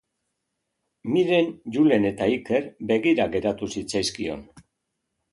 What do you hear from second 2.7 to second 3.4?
begira